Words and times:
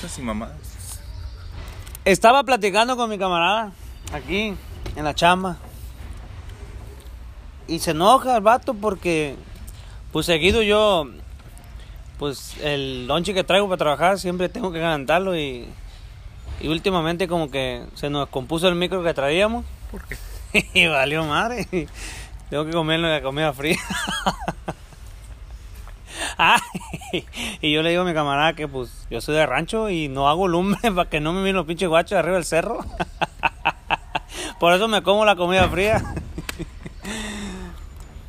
fiestas 0.00 0.18
y 0.18 0.22
mamás. 0.22 0.50
Estaba 2.04 2.42
platicando 2.42 2.96
con 2.96 3.10
mi 3.10 3.18
camarada 3.18 3.72
aquí 4.12 4.54
en 4.96 5.04
la 5.04 5.14
chamba. 5.14 5.58
Y 7.68 7.78
se 7.78 7.92
enoja 7.92 8.36
el 8.36 8.42
vato 8.42 8.74
porque, 8.74 9.36
pues 10.10 10.26
seguido 10.26 10.62
yo, 10.62 11.06
pues 12.18 12.56
el 12.62 13.06
lonche 13.06 13.34
que 13.34 13.44
traigo 13.44 13.68
para 13.68 13.78
trabajar 13.78 14.18
siempre 14.18 14.48
tengo 14.48 14.72
que 14.72 14.80
calentarlo 14.80 15.36
y, 15.36 15.68
y 16.60 16.68
últimamente 16.68 17.28
como 17.28 17.50
que 17.50 17.84
se 17.94 18.10
nos 18.10 18.28
compuso 18.28 18.68
el 18.68 18.74
micro 18.74 19.04
que 19.04 19.14
traíamos. 19.14 19.64
¿Por 19.90 20.04
qué? 20.06 20.16
y 20.74 20.86
valió 20.86 21.24
madre. 21.24 21.66
Tengo 22.48 22.64
que 22.64 22.72
comerlo 22.72 23.08
la 23.08 23.22
comida 23.22 23.52
fría. 23.52 23.78
Y 27.60 27.72
yo 27.72 27.82
le 27.82 27.90
digo 27.90 28.02
a 28.02 28.04
mi 28.04 28.14
camarada 28.14 28.54
que 28.54 28.66
pues 28.68 29.06
yo 29.10 29.20
soy 29.20 29.34
de 29.34 29.44
rancho 29.46 29.90
y 29.90 30.08
no 30.08 30.28
hago 30.28 30.48
lumbre 30.48 30.92
para 30.94 31.08
que 31.10 31.20
no 31.20 31.32
me 31.32 31.40
miren 31.40 31.56
los 31.56 31.66
pinches 31.66 31.88
guachos 31.88 32.12
arriba 32.18 32.36
del 32.36 32.44
cerro. 32.44 32.78
Por 34.60 34.72
eso 34.72 34.88
me 34.88 35.02
como 35.02 35.24
la 35.24 35.36
comida 35.36 35.68
fría. 35.68 36.02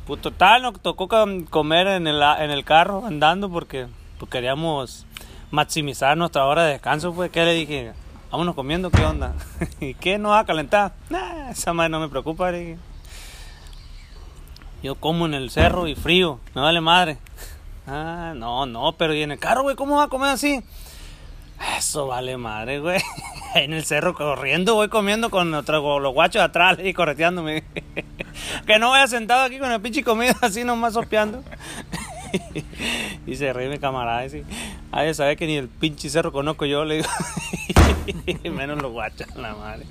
Pues 0.06 0.20
total, 0.20 0.62
nos 0.62 0.80
tocó 0.80 1.08
com- 1.08 1.44
comer 1.44 1.86
en 1.86 2.06
el, 2.06 2.20
en 2.22 2.50
el 2.50 2.64
carro 2.64 3.04
andando 3.06 3.48
porque 3.50 3.86
pues, 4.18 4.30
queríamos 4.30 5.06
maximizar 5.50 6.16
nuestra 6.16 6.44
hora 6.46 6.64
de 6.64 6.72
descanso. 6.72 7.12
Pues, 7.14 7.30
¿qué 7.30 7.44
le 7.44 7.54
dije? 7.54 7.92
Vámonos 8.30 8.54
comiendo, 8.54 8.90
¿qué 8.90 9.04
onda? 9.04 9.34
¿Y 9.80 9.94
qué? 9.94 10.18
¿No 10.18 10.30
va 10.30 10.40
a 10.40 10.44
calentar? 10.46 10.92
Nah, 11.10 11.50
esa 11.50 11.72
madre 11.72 11.90
no 11.90 12.00
me 12.00 12.08
preocupa. 12.08 12.50
Yo 14.82 14.94
como 14.96 15.26
en 15.26 15.34
el 15.34 15.50
cerro 15.50 15.86
y 15.86 15.94
frío, 15.94 16.40
me 16.54 16.62
vale 16.62 16.80
madre. 16.80 17.18
Ah, 17.86 18.32
no, 18.36 18.66
no, 18.66 18.92
pero 18.92 19.14
¿y 19.14 19.22
en 19.22 19.32
el 19.32 19.38
carro, 19.38 19.62
güey? 19.62 19.76
¿Cómo 19.76 19.96
va 19.96 20.04
a 20.04 20.08
comer 20.08 20.30
así? 20.30 20.62
Eso 21.76 22.06
vale 22.06 22.36
madre, 22.36 22.80
güey. 22.80 23.00
En 23.54 23.74
el 23.74 23.84
cerro 23.84 24.14
corriendo, 24.14 24.74
voy 24.76 24.88
comiendo 24.88 25.28
con 25.28 25.52
otro, 25.52 26.00
los 26.00 26.14
guachos 26.14 26.40
atrás 26.40 26.78
y 26.82 26.94
correteándome. 26.94 27.64
Que 28.66 28.78
no 28.78 28.90
vaya 28.90 29.06
sentado 29.06 29.42
aquí 29.42 29.58
con 29.58 29.70
el 29.70 29.80
pinche 29.80 30.02
comida 30.02 30.34
así 30.40 30.64
nomás 30.64 30.94
sopeando. 30.94 31.42
Y 33.26 33.36
se 33.36 33.52
ríe 33.52 33.68
mi 33.68 33.78
camarada. 33.78 34.24
Y 34.24 34.42
Ay, 34.90 35.12
de 35.12 35.36
que 35.36 35.46
ni 35.46 35.56
el 35.56 35.68
pinche 35.68 36.08
cerro 36.08 36.32
conozco 36.32 36.64
yo, 36.64 36.84
le 36.84 36.96
digo. 36.96 37.08
Menos 38.50 38.80
los 38.80 38.90
guachos, 38.90 39.28
la 39.36 39.54
madre. 39.54 39.86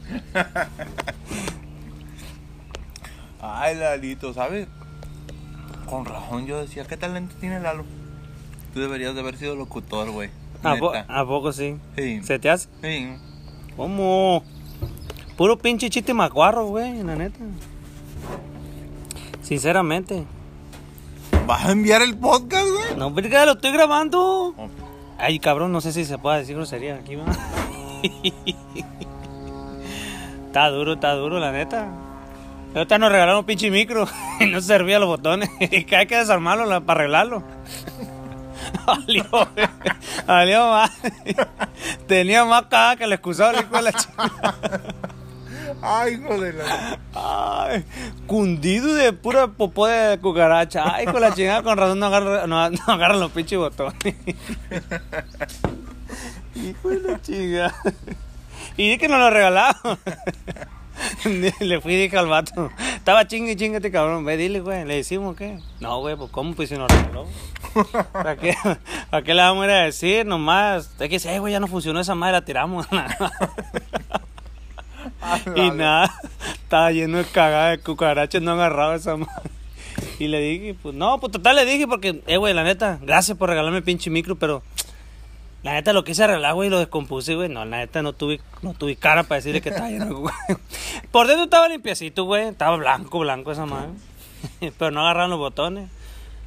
Ay, 3.40 3.76
Lalito, 3.76 4.34
¿sabes? 4.34 4.68
Con 5.92 6.06
razón 6.06 6.46
yo 6.46 6.62
decía, 6.62 6.86
¿qué 6.86 6.96
talento 6.96 7.36
tiene 7.38 7.60
Lalo? 7.60 7.84
Tú 8.74 8.80
deberías 8.80 9.14
de 9.14 9.20
haber 9.20 9.36
sido 9.36 9.56
locutor, 9.56 10.10
güey. 10.10 10.30
¿A, 10.64 10.78
po-. 10.78 10.94
¿A 10.96 11.26
poco 11.26 11.52
sí? 11.52 11.76
Sí. 11.98 12.24
¿Se 12.24 12.40
te 12.40 12.50
hace? 12.50 12.70
Sí. 12.82 13.14
¿Cómo? 13.76 14.42
Puro 15.36 15.58
pinche 15.58 15.90
chiste 15.90 16.14
macuarro, 16.14 16.68
güey, 16.68 17.04
la 17.04 17.18
neta. 17.18 17.40
Sinceramente. 19.42 20.24
¿Vas 21.46 21.66
a 21.66 21.74
enviar 21.74 22.02
el 22.02 22.18
podcast, 22.18 22.68
güey? 22.68 22.98
No, 22.98 23.12
verga, 23.12 23.46
lo 23.46 23.52
estoy 23.52 23.74
grabando. 23.74 24.56
Oh, 24.58 24.70
Ay, 25.18 25.40
cabrón, 25.40 25.74
no 25.74 25.82
sé 25.82 25.92
si 25.92 26.06
se 26.06 26.18
puede 26.18 26.40
decir 26.40 26.56
grosería 26.56 26.96
aquí, 26.96 27.18
va. 27.18 27.26
está 30.48 30.70
duro, 30.70 30.94
está 30.94 31.16
duro, 31.16 31.38
la 31.38 31.52
neta. 31.52 31.92
Ahorita 32.74 32.98
nos 32.98 33.12
regalaron 33.12 33.40
un 33.40 33.46
pinche 33.46 33.70
micro 33.70 34.08
y 34.40 34.46
no 34.46 34.62
servía 34.62 35.00
los 35.00 35.08
botones. 35.10 35.50
Y 35.60 35.84
que 35.84 35.96
hay 35.96 36.06
que 36.08 36.18
desarmarlo 36.18 36.66
la- 36.66 36.82
para 36.82 37.02
arreglarlo. 37.02 37.44
Más. 40.72 40.92
Tenía 42.08 42.46
más 42.46 42.64
caga 42.64 42.96
que 42.96 43.04
el 43.06 43.14
excusado, 43.14 43.54
de 43.54 43.82
la 43.82 43.92
chica. 43.92 44.32
Ay, 45.82 46.14
hijo 46.14 46.40
de 46.40 46.54
la... 46.54 47.00
Ay, 47.16 47.84
cundido 48.28 48.94
de 48.94 49.14
pura 49.14 49.48
popó 49.48 49.88
de 49.88 50.20
cucaracha. 50.20 50.84
Ay, 50.96 51.06
con 51.06 51.22
la 51.22 51.34
chingada, 51.34 51.64
con 51.64 51.78
razón 51.78 52.00
no 52.00 52.06
agarra, 52.08 52.46
no, 52.48 52.70
no 52.70 52.80
agarran 52.88 53.20
los 53.20 53.32
pinches 53.32 53.58
botones. 53.58 53.96
Hijo 56.56 56.90
de 56.90 57.00
la 57.00 57.22
chingada. 57.22 57.76
Y 58.78 58.90
di 58.92 58.98
que 58.98 59.08
nos 59.08 59.20
lo 59.20 59.30
regalaron. 59.30 59.98
Le 61.60 61.82
fui 61.82 61.94
y 61.94 62.02
dije 62.04 62.18
al 62.18 62.28
vato. 62.28 62.72
Estaba 62.96 63.28
chingue, 63.28 63.56
chingue 63.56 63.78
este 63.78 63.92
cabrón. 63.92 64.26
Ve, 64.26 64.38
dile, 64.38 64.60
güey. 64.60 64.86
¿Le 64.86 64.96
decimos 64.96 65.36
qué? 65.36 65.60
No, 65.80 66.00
güey, 66.00 66.16
pues 66.16 66.32
¿cómo? 66.32 66.54
Pues 66.54 66.70
si 66.70 66.78
nos 66.78 66.90
regaló. 66.92 67.28
¿Para 68.12 68.36
qué, 68.36 68.56
¿Para 69.10 69.24
qué 69.24 69.34
le 69.34 69.42
vamos 69.42 69.64
a 69.64 69.66
ir 69.66 69.72
a 69.72 69.84
decir? 69.84 70.26
Nomás. 70.26 70.92
Es 70.92 70.98
que 70.98 71.10
dice, 71.10 71.34
"Eh, 71.34 71.40
güey, 71.40 71.54
ya 71.54 71.60
no 71.60 71.68
funcionó 71.68 72.00
esa 72.00 72.16
madre, 72.16 72.34
la 72.34 72.46
tiramos. 72.46 72.88
Y 75.56 75.72
nada, 75.72 76.14
estaba 76.64 76.92
lleno 76.92 77.20
de 77.20 77.26
cagada 77.26 77.72
de 77.72 77.80
cucarachas, 77.80 78.42
no 78.42 78.52
agarraba 78.52 78.96
esa 78.96 79.18
madre. 79.18 79.50
Y 80.20 80.28
le 80.28 80.40
dije, 80.40 80.76
pues 80.82 80.94
no, 80.96 81.20
pues 81.20 81.32
total 81.32 81.56
le 81.56 81.66
dije 81.66 81.88
porque, 81.88 82.22
eh, 82.28 82.38
güey, 82.38 82.54
la 82.54 82.64
neta, 82.64 83.00
gracias 83.02 83.38
por 83.38 83.50
regalarme 83.50 83.78
el 83.78 83.84
pinche 83.84 84.10
micro, 84.10 84.36
pero 84.36 84.62
la 85.64 85.74
neta 85.74 85.94
lo 85.94 86.04
quise 86.04 86.24
arreglar, 86.24 86.54
güey, 86.56 86.68
y 86.68 86.72
lo 86.72 86.80
descompuse, 86.80 87.36
güey. 87.36 87.50
No, 87.50 87.64
la 87.66 87.78
neta 87.78 88.02
no 88.02 88.14
tuve, 88.14 88.42
no 88.62 88.74
tuve 88.74 88.96
cara 88.96 89.24
para 89.24 89.38
decirle 89.38 89.62
que 89.62 89.70
estaba 89.70 89.90
lleno, 89.90 90.16
güey. 90.20 90.34
Por 91.12 91.28
dentro 91.28 91.44
estaba 91.44 91.68
limpiecito, 91.70 92.26
güey, 92.26 92.48
estaba 92.48 92.78
blanco, 92.78 93.20
blanco 93.20 93.52
esa 93.52 93.66
madre. 93.66 93.92
Pero 94.78 94.92
no 94.92 95.02
agarraron 95.02 95.30
los 95.30 95.40
botones. 95.40 95.90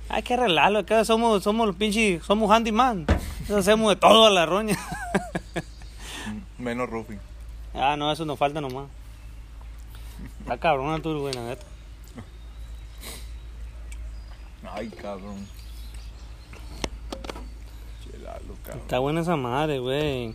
Hay 0.09 0.23
que 0.23 0.35
arreglarlo, 0.35 0.81
acá 0.81 1.05
somos, 1.05 1.43
somos 1.43 1.67
los 1.67 1.77
pinches, 1.77 2.25
somos 2.25 2.51
handyman. 2.51 3.07
Hacemos 3.57 3.89
de 3.89 3.97
todo 3.97 4.27
a 4.27 4.31
la 4.31 4.47
roña. 4.47 4.77
Menos 6.59 6.89
roofing. 6.89 7.19
Ah, 7.75 7.97
no, 7.97 8.11
eso 8.13 8.25
nos 8.25 8.39
falta 8.39 8.61
nomás. 8.61 8.87
Está 10.41 10.59
cabrón 10.59 11.01
tú, 11.03 11.19
güey, 11.21 11.35
la 11.35 11.43
neta. 11.43 11.65
Ay, 14.73 14.89
cabrón. 14.89 15.47
Che, 18.03 18.19
Lalo, 18.19 18.54
cabrón. 18.65 18.83
Está 18.83 18.99
buena 18.99 19.21
esa 19.21 19.37
madre, 19.37 19.79
güey. 19.79 20.35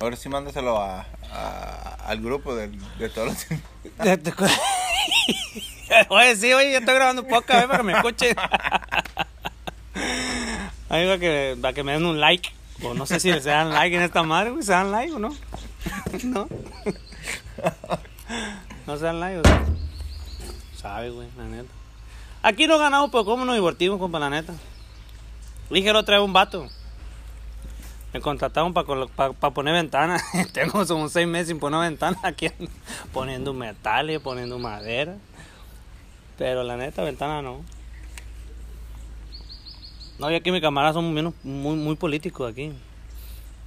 Ahora 0.00 0.16
sí 0.16 0.28
mándaselo 0.28 0.80
a, 0.80 1.06
a- 1.32 1.96
al 2.06 2.20
grupo 2.20 2.54
de, 2.54 2.68
todos 3.14 3.28
los... 3.28 3.46
Oye, 6.08 6.36
sí, 6.36 6.52
oye, 6.52 6.72
yo 6.72 6.78
estoy 6.78 6.94
grabando 6.94 7.26
poca 7.26 7.56
vez 7.58 7.66
para 7.66 7.78
que 7.78 7.84
me 7.84 7.92
escuchen. 7.92 8.36
Ahí 10.88 11.06
para 11.06 11.18
que, 11.18 11.56
para 11.60 11.74
que 11.74 11.82
me 11.82 11.92
den 11.92 12.04
un 12.06 12.20
like. 12.20 12.50
O 12.82 12.94
no 12.94 13.06
sé 13.06 13.20
si 13.20 13.30
se 13.32 13.40
dan 13.40 13.70
like 13.70 13.94
en 13.94 14.02
esta 14.02 14.22
madre, 14.22 14.50
güey. 14.50 14.62
¿Se 14.62 14.72
dan 14.72 14.90
like 14.90 15.12
o 15.12 15.18
no? 15.18 15.34
¿No? 16.24 16.48
¿No 18.86 18.96
se 18.96 19.04
dan 19.04 19.20
like 19.20 19.38
o 19.38 19.42
sea? 19.44 19.62
Sabe, 20.76 21.10
güey, 21.10 21.28
la 21.36 21.44
neta. 21.44 21.70
Aquí 22.42 22.66
no 22.66 22.78
ganamos, 22.78 23.10
pero 23.10 23.24
cómo 23.24 23.44
nos 23.44 23.54
divertimos, 23.54 23.98
compa, 23.98 24.18
la 24.18 24.30
neta. 24.30 24.54
Dije, 25.70 25.92
lo 25.92 26.04
trae 26.04 26.20
un 26.20 26.32
vato. 26.32 26.68
Me 28.12 28.20
contrataron 28.20 28.74
para 28.74 29.50
poner 29.54 29.74
ventanas. 29.74 30.22
Tengo 30.52 30.86
como 30.86 31.08
seis 31.08 31.26
meses 31.26 31.48
sin 31.48 31.58
poner 31.58 31.80
ventanas 31.80 32.22
aquí. 32.24 32.48
Poniendo 33.12 33.54
metales, 33.54 34.20
poniendo 34.20 34.58
madera. 34.58 35.16
Pero 36.36 36.62
la 36.62 36.76
neta, 36.76 37.02
ventana 37.02 37.40
no. 37.40 37.62
No, 40.18 40.30
y 40.30 40.34
aquí 40.34 40.52
mi 40.52 40.60
camarada 40.60 40.92
somos 40.92 41.12
menos, 41.12 41.34
muy, 41.42 41.76
muy 41.76 41.96
políticos 41.96 42.50
aquí. 42.50 42.72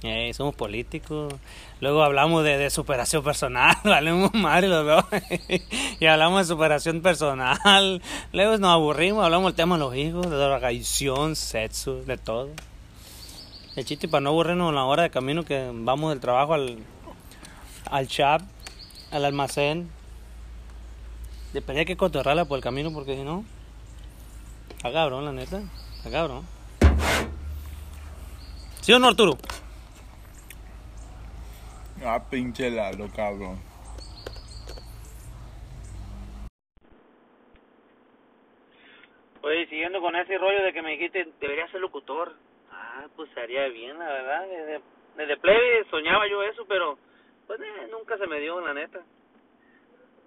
Eh, 0.02 0.32
somos 0.34 0.54
políticos. 0.54 1.34
Luego 1.80 2.02
hablamos 2.02 2.44
de, 2.44 2.70
superación 2.70 3.24
personal. 3.24 3.76
Valemos 3.84 4.32
madre 4.34 4.68
los 4.68 4.86
dos. 4.86 5.04
y 5.98 6.06
hablamos 6.06 6.46
de 6.46 6.54
superación 6.54 7.02
personal. 7.02 8.00
Luego 8.32 8.58
nos 8.58 8.70
aburrimos, 8.70 9.24
hablamos 9.24 9.52
del 9.52 9.56
tema 9.56 9.76
de 9.76 9.80
los 9.80 9.96
hijos, 9.96 10.30
de 10.30 10.36
drogadicción, 10.36 11.34
sexo, 11.34 12.02
de 12.02 12.16
todo. 12.16 12.50
El 13.76 13.84
chiste 13.84 14.08
para 14.08 14.22
no 14.22 14.30
aburrirnos 14.30 14.70
en 14.70 14.74
la 14.74 14.86
hora 14.86 15.02
de 15.02 15.10
camino 15.10 15.44
que 15.44 15.70
vamos 15.70 16.08
del 16.08 16.18
trabajo 16.18 16.54
al, 16.54 16.78
al 17.90 18.06
shop, 18.06 18.40
al 19.10 19.24
almacén. 19.26 19.90
Depende 21.52 21.80
de 21.80 21.84
que 21.84 21.96
cotorrala 21.98 22.46
por 22.46 22.56
el 22.56 22.62
camino 22.62 22.90
porque 22.90 23.16
si 23.16 23.22
no, 23.22 23.44
está 24.70 24.90
cabrón 24.90 25.26
la 25.26 25.32
neta, 25.32 25.60
está 25.94 26.10
cabrón. 26.10 26.46
¿Sí 28.80 28.94
o 28.94 28.98
no 28.98 29.08
Arturo? 29.08 29.36
Ah, 32.02 32.22
pinche 32.30 32.70
Lalo, 32.70 33.10
cabrón. 33.14 33.60
Oye, 39.42 39.66
siguiendo 39.68 40.00
con 40.00 40.16
ese 40.16 40.38
rollo 40.38 40.62
de 40.62 40.72
que 40.72 40.80
me 40.80 40.92
dijiste, 40.92 41.28
debería 41.40 41.70
ser 41.70 41.82
locutor. 41.82 42.34
Ah, 42.98 43.08
pues 43.14 43.28
sería 43.34 43.68
bien, 43.68 43.98
la 43.98 44.06
verdad. 44.06 44.48
Desde, 44.48 44.80
desde 45.16 45.36
plebe 45.36 45.84
soñaba 45.90 46.26
yo 46.28 46.42
eso, 46.42 46.64
pero 46.66 46.98
pues 47.46 47.60
eh, 47.60 47.88
nunca 47.90 48.16
se 48.16 48.26
me 48.26 48.40
dio, 48.40 48.58
la 48.60 48.72
neta. 48.72 49.02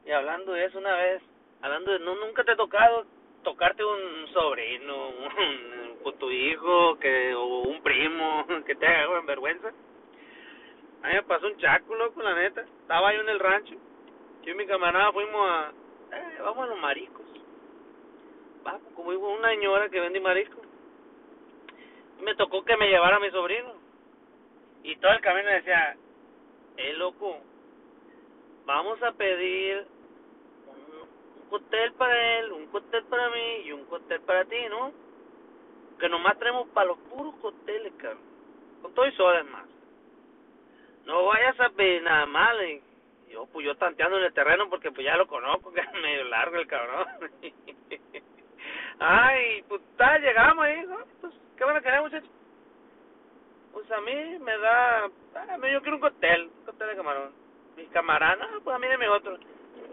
Y 0.05 0.11
hablando 0.11 0.53
de 0.53 0.65
eso 0.65 0.77
una 0.77 0.95
vez, 0.95 1.21
hablando 1.61 1.91
de, 1.91 1.99
no, 1.99 2.13
nunca 2.15 2.43
te 2.43 2.51
ha 2.51 2.55
tocado 2.55 3.05
tocarte 3.43 3.83
un 3.83 4.27
sobrino, 4.33 5.09
un, 5.09 5.97
con 6.03 6.17
tu 6.19 6.29
hijo, 6.29 6.99
que, 6.99 7.33
o 7.33 7.61
un 7.61 7.81
primo, 7.81 8.45
que 8.67 8.75
te 8.75 8.85
haga 8.85 9.17
en 9.17 9.25
vergüenza. 9.25 9.69
A 11.01 11.07
mí 11.07 11.13
me 11.13 11.23
pasó 11.23 11.47
un 11.47 11.57
chaco, 11.57 11.95
loco, 11.95 12.21
la 12.21 12.35
neta. 12.35 12.61
Estaba 12.61 13.13
yo 13.15 13.21
en 13.21 13.29
el 13.29 13.39
rancho. 13.39 13.75
Yo 14.43 14.51
y 14.51 14.55
mi 14.55 14.67
camarada 14.67 15.11
fuimos 15.11 15.49
a... 15.49 15.71
Eh, 16.11 16.37
vamos 16.41 16.65
a 16.65 16.67
los 16.67 16.79
mariscos. 16.79 17.25
Vamos, 18.63 18.81
como 18.93 19.09
hubo 19.09 19.33
una 19.33 19.49
señora 19.49 19.89
que 19.89 19.99
vende 19.99 20.19
mariscos. 20.19 20.68
Me 22.21 22.35
tocó 22.35 22.63
que 22.63 22.77
me 22.77 22.89
llevara 22.89 23.17
a 23.17 23.19
mi 23.19 23.29
sobrino. 23.31 23.73
Y 24.83 24.95
todo 24.97 25.11
el 25.11 25.21
camino 25.21 25.49
decía, 25.49 25.97
eh, 26.77 26.93
loco, 26.93 27.37
vamos 28.65 29.01
a 29.03 29.11
pedir 29.11 29.85
un, 30.67 31.41
un 31.41 31.49
cóctel 31.49 31.93
para 31.93 32.39
él, 32.39 32.51
un 32.51 32.67
cóctel 32.67 33.03
para 33.05 33.29
mí 33.29 33.61
y 33.65 33.71
un 33.71 33.85
cóctel 33.85 34.21
para 34.21 34.45
ti, 34.45 34.57
¿no? 34.69 34.93
Que 35.99 36.07
nomás 36.07 36.39
traemos 36.39 36.67
para 36.69 36.87
los 36.87 36.97
puros 36.99 37.35
cócteles, 37.41 37.93
cabrón. 37.97 38.23
Con 38.81 38.93
todo 38.93 39.05
y 39.07 39.11
sodas 39.13 39.45
más. 39.47 39.65
No 41.05 41.25
vayas 41.25 41.59
a 41.59 41.69
pedir 41.71 42.03
nada 42.03 42.25
mal. 42.25 42.55
Y 42.69 42.81
yo, 43.29 43.45
pues 43.47 43.65
yo 43.65 43.75
tanteando 43.75 44.17
en 44.17 44.25
el 44.25 44.33
terreno 44.33 44.69
porque 44.69 44.91
pues 44.91 45.05
ya 45.05 45.17
lo 45.17 45.27
conozco, 45.27 45.71
que 45.73 45.81
es 45.81 45.91
medio 45.93 46.23
largo 46.25 46.57
el 46.57 46.67
cabrón. 46.67 47.07
Ay, 48.99 49.63
pues 49.67 49.81
llegamos 50.21 50.65
ahí, 50.65 50.85
¿no? 50.85 50.97
Pues, 51.21 51.33
¿qué 51.59 51.65
van 51.65 51.75
a 51.75 51.81
querer, 51.81 52.01
muchachos? 52.01 52.29
Pues 53.73 53.91
a 53.91 53.99
mí 54.01 54.39
me 54.39 54.57
da... 54.59 55.03
A 55.03 55.57
mí 55.57 55.71
yo 55.71 55.81
quiero 55.81 55.97
un 55.97 56.01
cóctel, 56.01 56.43
un 56.43 56.65
cóctel 56.65 56.87
de 56.87 56.95
camarón. 56.95 57.33
Mi 57.75 57.85
camarada, 57.87 58.37
no, 58.37 58.61
pues 58.61 58.75
a 58.75 58.79
mí 58.79 58.87
deme 58.87 59.09
otro. 59.09 59.37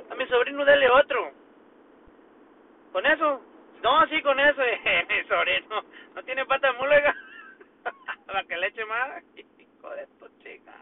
A 0.09 0.15
mi 0.15 0.27
sobrino 0.29 0.65
dele 0.65 0.89
otro. 0.89 1.33
¿Con 2.93 3.05
eso? 3.05 3.43
No, 3.83 4.07
sí, 4.07 4.23
con 4.23 4.39
eso. 4.39 4.63
mi 5.09 5.29
sobrino 5.29 5.85
no 6.15 6.23
tiene 6.23 6.47
pata 6.47 6.73
de 6.73 6.79
mulega. 6.79 7.15
Para 8.27 8.45
que 8.45 8.57
le 8.57 8.69
eche 8.69 8.85
más. 8.85 9.23
Hijo 9.35 9.91
de 9.91 10.07
tu 10.19 10.29
chica. 10.43 10.73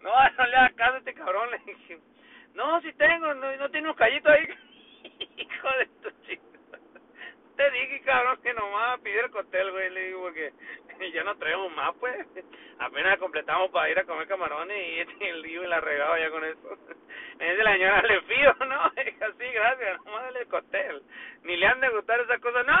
No, 0.00 0.10
no 0.10 0.46
le 0.46 0.56
hagas 0.56 0.72
caso 0.74 0.94
a 0.94 0.98
este 0.98 1.14
cabrón. 1.14 1.50
Le 1.50 1.58
dije, 1.58 1.98
no, 2.54 2.80
sí 2.80 2.92
tengo, 2.92 3.34
no, 3.34 3.56
no 3.56 3.70
tiene 3.70 3.88
un 3.88 3.96
callito 3.96 4.30
ahí. 4.30 4.46
Hijo 5.36 5.68
de 5.78 5.86
tu 6.00 6.10
chica. 6.26 6.49
Te 7.60 7.70
dije, 7.72 8.00
cabrón, 8.00 8.40
que 8.42 8.54
nomás 8.54 9.00
pidiera 9.00 9.26
el 9.26 9.32
cóctel, 9.32 9.70
güey. 9.70 9.90
Le 9.90 10.06
digo, 10.06 10.22
porque 10.22 10.50
ya 11.12 11.22
no 11.24 11.36
traemos 11.36 11.70
más, 11.72 11.94
pues. 12.00 12.26
Apenas 12.78 13.18
completamos 13.18 13.70
para 13.70 13.90
ir 13.90 13.98
a 13.98 14.04
comer 14.04 14.26
camarones 14.26 14.78
y 14.78 15.00
este 15.00 15.28
el 15.28 15.42
lío 15.42 15.62
y 15.62 15.66
la 15.66 15.78
regaba 15.78 16.18
ya 16.18 16.30
con 16.30 16.42
eso. 16.42 16.78
Me 17.38 17.54
la 17.56 17.72
señora, 17.72 18.00
le 18.00 18.22
fío, 18.22 18.54
¿no? 18.66 18.90
Dijo, 19.04 19.26
sí, 19.38 19.44
gracias, 19.52 20.02
nomás 20.06 20.22
dale 20.22 20.40
el 20.40 20.48
cóctel. 20.48 21.02
Ni 21.42 21.56
le 21.58 21.66
han 21.66 21.80
de 21.80 21.90
gustar 21.90 22.20
esas 22.20 22.40
cosas. 22.40 22.64
No, 22.64 22.74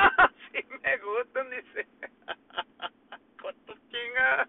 sí 0.50 0.64
me 0.82 0.96
gustan, 0.96 1.50
dice. 1.50 1.86
Con 3.42 3.54
tu 3.66 3.74
chinga. 3.90 4.48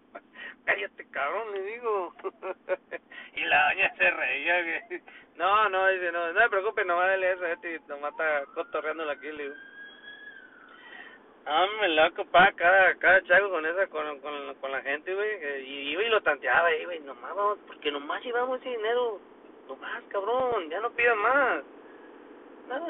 Cállate, 0.64 1.10
cabrón, 1.12 1.52
le 1.52 1.62
digo. 1.64 2.16
y 3.36 3.42
la 3.42 3.66
doña 3.66 3.96
se 3.98 4.12
reía. 4.12 4.64
Que... 4.64 5.02
No, 5.36 5.68
no, 5.68 5.88
dice, 5.90 6.10
no, 6.14 6.32
no 6.32 6.40
me 6.40 6.50
preocupes, 6.50 6.86
nomás 6.86 7.08
dale 7.08 7.34
eso, 7.34 7.46
este, 7.48 7.82
nomás 7.90 8.12
está 8.12 8.46
cotorreándolo 8.54 9.12
aquí, 9.12 9.30
le 9.30 9.44
digo. 9.44 9.56
Ah, 11.46 11.66
me 11.80 11.90
loco, 11.90 12.24
pa, 12.26 12.52
cada, 12.52 12.94
cada 12.96 13.24
chaco 13.24 13.50
con 13.50 13.66
esa, 13.66 13.88
con, 13.88 14.20
con, 14.20 14.56
con 14.56 14.72
la 14.72 14.82
gente, 14.82 15.14
güey, 15.14 15.64
y 15.66 15.92
iba 15.92 16.04
y 16.04 16.10
lo 16.10 16.22
tanteaba 16.22 16.68
ahí, 16.68 16.86
güey, 16.86 17.00
nomás 17.00 17.36
vamos, 17.36 17.58
porque 17.66 17.92
nomás 17.92 18.24
llevamos 18.24 18.60
ese 18.60 18.70
dinero, 18.70 19.20
nomás, 19.68 20.04
cabrón, 20.10 20.70
ya 20.70 20.80
no 20.82 20.92
pidan 20.92 21.18
más. 21.18 21.64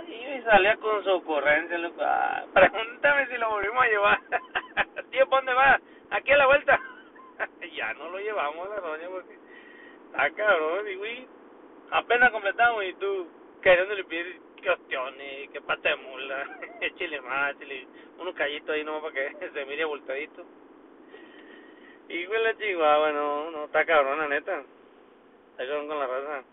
Iba 0.08 0.36
y 0.36 0.42
salía 0.44 0.76
con 0.78 1.04
su 1.04 1.10
ocurrencia, 1.12 1.78
loco, 1.78 2.02
ah, 2.02 2.44
pregúntame 2.54 3.28
si 3.28 3.38
lo 3.38 3.50
volvimos 3.50 3.84
a 3.84 3.88
llevar. 3.88 4.20
Tío, 5.12 5.28
¿pa 5.30 5.38
dónde 5.38 5.54
va? 5.54 5.80
Aquí 6.12 6.32
a 6.32 6.38
la 6.38 6.46
vuelta. 6.46 6.80
ya 7.74 7.94
no 7.94 8.10
lo 8.10 8.20
llevamos 8.20 8.70
la 8.70 8.82
doña, 8.82 9.08
porque, 9.10 9.38
ah, 10.14 10.30
cabrón, 10.36 10.88
y 10.90 10.96
güey, 10.96 11.28
apenas 11.92 12.32
completamos 12.32 12.84
y 12.84 12.94
tú 12.96 13.28
queriéndole 13.62 14.04
pedir 14.04 14.42
que 14.62 14.70
ostiones, 14.70 15.50
que 15.50 15.62
pata 15.62 15.90
de 15.90 15.96
mula, 15.98 16.60
échale 16.82 17.22
más, 17.22 17.56
échale 17.56 17.88
unos 18.20 18.36
callitos 18.36 18.70
ahí 18.70 18.84
nomás 18.84 19.02
para 19.02 19.14
que 19.14 19.50
se 19.54 19.66
mire 19.66 19.84
abultadito. 19.84 20.46
Y 22.08 22.26
güey 22.26 22.44
la 22.44 22.58
chihuahua, 22.58 23.12
no, 23.12 23.52
no, 23.52 23.66
está 23.66 23.86
cabrona 23.86 24.28
neta. 24.28 24.64
Está 25.52 25.66
cabrón 25.66 25.88
con 25.88 26.00
la 26.00 26.08
raza. 26.08 26.44